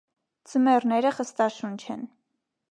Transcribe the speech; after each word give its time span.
Ձմեռները 0.53 1.13
խստաշունչ 1.19 1.79
են։ 1.97 2.05